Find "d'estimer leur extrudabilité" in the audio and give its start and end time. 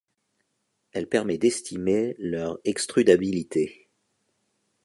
1.37-3.87